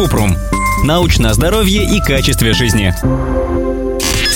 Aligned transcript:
Купрум. 0.00 0.34
Научное 0.82 1.34
здоровье 1.34 1.84
и 1.84 2.00
качестве 2.00 2.54
жизни. 2.54 2.94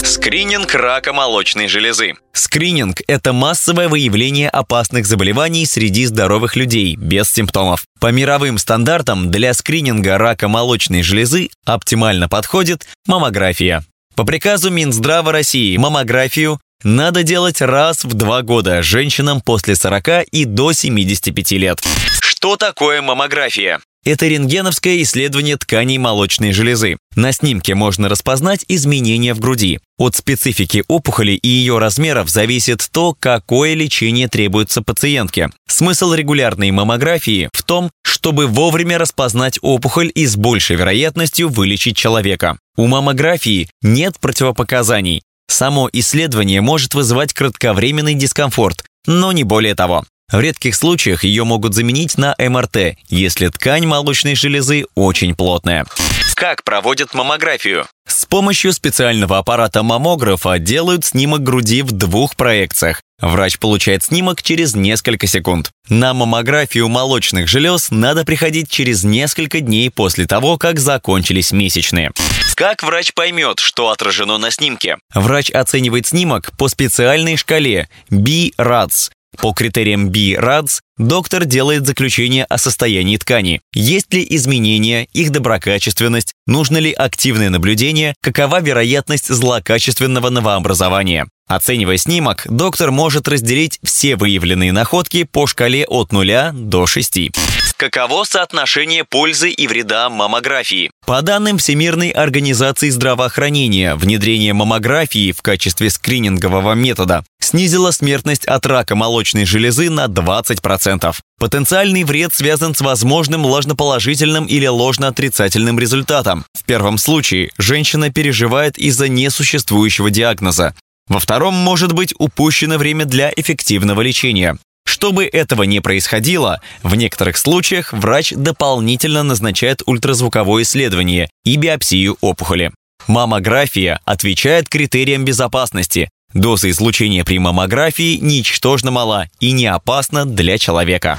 Скрининг 0.04 0.75
рака 0.75 1.14
молочной 1.14 1.68
железы. 1.68 2.17
Скрининг– 2.34 3.01
это 3.06 3.33
массовое 3.33 3.88
выявление 3.88 4.50
опасных 4.50 5.06
заболеваний 5.06 5.64
среди 5.64 6.04
здоровых 6.04 6.56
людей 6.56 6.96
без 6.96 7.32
симптомов. 7.32 7.87
По 7.98 8.12
мировым 8.12 8.58
стандартам 8.58 9.30
для 9.30 9.54
скрининга 9.54 10.19
рака 10.19 10.48
молочной 10.48 11.00
железы 11.00 11.49
оптимально 11.65 12.28
подходит 12.28 12.87
маммография. 13.06 13.85
По 14.17 14.24
приказу 14.24 14.71
Минздрава 14.71 15.33
России 15.33 15.78
маммографию 15.78 16.60
надо 16.83 17.23
делать 17.23 17.62
раз 17.62 18.05
в 18.05 18.12
два 18.12 18.42
года 18.42 18.83
женщинам 18.83 19.41
после 19.41 19.77
40 19.77 20.24
и 20.30 20.45
до 20.45 20.73
75 20.73 21.52
лет. 21.52 21.80
Что 22.20 22.56
такое 22.59 23.01
маммография? 23.01 23.80
Это 24.05 24.27
рентгеновское 24.27 25.00
исследование 25.02 25.56
тканей 25.56 25.96
молочной 25.96 26.52
железы. 26.52 26.98
На 27.16 27.32
снимке 27.32 27.74
можно 27.74 28.10
распознать 28.10 28.64
изменения 28.68 29.32
в 29.32 29.40
груди. 29.40 29.80
От 29.96 30.14
специфики 30.14 30.84
опухоли 30.88 31.32
и 31.32 31.48
ее 31.48 31.78
размеров 31.78 32.28
зависит 32.28 32.86
то, 32.92 33.16
какое 33.18 33.72
лечение 33.72 34.28
требуется 34.28 34.82
пациентке. 34.82 35.50
Смысл 35.66 36.12
регулярной 36.12 36.70
маммографии 36.70 37.48
в 37.54 37.62
том, 37.62 37.90
чтобы 38.02 38.46
вовремя 38.46 38.98
распознать 38.98 39.59
опухоль 39.62 40.12
и 40.14 40.26
с 40.26 40.36
большей 40.36 40.76
вероятностью 40.76 41.48
вылечить 41.48 41.96
человека. 41.96 42.59
У 42.76 42.86
маммографии 42.86 43.70
нет 43.80 44.18
противопоказаний. 44.20 45.23
Само 45.48 45.88
исследование 45.92 46.60
может 46.60 46.95
вызывать 46.95 47.32
кратковременный 47.32 48.14
дискомфорт, 48.14 48.84
но 49.06 49.32
не 49.32 49.45
более 49.45 49.74
того. 49.74 50.04
В 50.33 50.41
редких 50.41 50.74
случаях 50.74 51.23
ее 51.23 51.45
могут 51.45 51.74
заменить 51.74 52.19
на 52.19 52.34
МРТ, 52.38 52.96
если 53.09 53.48
ткань 53.48 53.87
молочной 53.87 54.34
железы 54.34 54.87
очень 54.95 55.34
плотная. 55.37 55.87
Как 56.34 56.65
проводят 56.65 57.15
маммографию? 57.15 57.87
С 58.09 58.27
помощью 58.27 58.73
специального 58.73 59.38
аппарата 59.38 59.82
маммографа 59.82 60.59
делают 60.59 61.04
снимок 61.04 61.43
груди 61.43 61.82
в 61.82 61.93
двух 61.93 62.37
проекциях. 62.37 63.01
Врач 63.21 63.59
получает 63.59 64.03
снимок 64.03 64.43
через 64.43 64.75
несколько 64.75 65.27
секунд. 65.27 65.71
На 65.89 66.13
маммографию 66.15 66.89
молочных 66.89 67.47
желез 67.47 67.91
надо 67.91 68.25
приходить 68.25 68.69
через 68.69 69.05
несколько 69.05 69.61
дней 69.61 69.89
после 69.91 70.27
того, 70.27 70.59
как 70.59 70.81
закончились 70.81 71.53
месячные. 71.53 72.11
Как 72.57 72.83
врач 72.83 73.13
поймет, 73.15 73.61
что 73.61 73.91
отражено 73.91 74.39
на 74.39 74.51
снимке? 74.51 74.98
Врач 75.15 75.51
оценивает 75.51 76.07
снимок 76.07 76.51
по 76.59 76.69
специальной 76.69 77.37
шкале 77.37 77.89
B-RADS 78.11 79.11
по 79.37 79.53
критериям 79.53 80.11
B-RADS 80.11 80.81
доктор 80.99 81.45
делает 81.45 81.87
заключение 81.87 82.45
о 82.45 82.59
состоянии 82.59 83.17
ткани. 83.17 83.61
Есть 83.75 84.13
ли 84.13 84.27
изменения, 84.31 85.07
их 85.13 85.31
доброкачественность, 85.31 86.33
нужно 86.47 86.79
ли 86.79 86.93
активное 86.93 87.51
наблюдение, 87.51 88.15
какова 88.23 88.61
вероятность 88.61 89.29
злокачественного 89.29 90.31
новообразования. 90.31 91.27
Оценивая 91.47 91.99
снимок, 91.99 92.47
доктор 92.49 92.91
может 92.91 93.29
разделить 93.29 93.79
все 93.83 94.17
выявленные 94.17 94.73
находки 94.73 95.25
по 95.25 95.47
шкале 95.47 95.85
от 95.87 96.11
0 96.11 96.53
до 96.55 96.87
6. 96.87 97.31
Каково 97.77 98.25
соотношение 98.25 99.05
пользы 99.05 99.51
и 99.51 99.67
вреда 99.67 100.09
маммографии? 100.09 100.91
По 101.07 101.21
данным 101.21 101.59
Всемирной 101.59 102.11
организации 102.11 102.89
здравоохранения, 102.89 103.95
внедрение 103.97 104.55
маммографии 104.55 105.33
в 105.33 105.43
качестве 105.43 105.91
скринингового 105.91 106.73
метода 106.73 107.25
снизило 107.55 107.93
смертность 107.93 108.47
от 108.47 108.67
рака 108.67 108.97
молочной 108.97 109.45
железы 109.45 109.89
на 109.89 110.07
20%. 110.07 111.15
Потенциальный 111.39 112.03
вред 112.03 112.35
связан 112.35 112.75
с 112.75 112.81
возможным 112.81 113.47
ложноположительным 113.47 114.47
или 114.47 114.67
ложноотрицательным 114.67 115.79
результатом. 115.79 116.45
В 116.53 116.65
первом 116.65 116.99
случае 116.99 117.51
женщина 117.57 118.11
переживает 118.11 118.77
из-за 118.77 119.09
несуществующего 119.09 120.11
диагноза. 120.11 120.75
Во 121.07 121.21
втором 121.21 121.55
может 121.55 121.93
быть 121.93 122.13
упущено 122.19 122.77
время 122.77 123.05
для 123.05 123.33
эффективного 123.37 124.01
лечения. 124.01 124.59
Чтобы 124.85 125.25
этого 125.25 125.63
не 125.63 125.79
происходило, 125.79 126.61
в 126.83 126.97
некоторых 126.97 127.37
случаях 127.37 127.93
врач 127.93 128.32
дополнительно 128.34 129.22
назначает 129.22 129.81
ультразвуковое 129.87 130.64
исследование 130.64 131.31
и 131.44 131.54
биопсию 131.54 132.16
опухоли. 132.20 132.72
Маммография 133.06 134.00
отвечает 134.04 134.69
критериям 134.69 135.25
безопасности. 135.25 136.09
Доза 136.34 136.68
излучения 136.70 137.24
при 137.24 137.38
маммографии 137.38 138.18
ничтожно 138.20 138.90
мала 138.90 139.28
и 139.40 139.52
не 139.52 139.66
опасна 139.66 140.26
для 140.26 140.58
человека. 140.58 141.18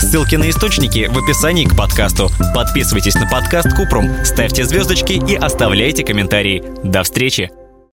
Ссылки 0.00 0.36
на 0.36 0.50
источники 0.50 1.08
в 1.10 1.18
описании 1.18 1.64
к 1.64 1.76
подкасту. 1.76 2.30
Подписывайтесь 2.54 3.14
на 3.14 3.26
подкаст 3.26 3.74
Купрум, 3.74 4.24
ставьте 4.24 4.64
звездочки 4.64 5.12
и 5.12 5.34
оставляйте 5.34 6.04
комментарии. 6.04 6.62
До 6.84 7.02
встречи! 7.02 7.50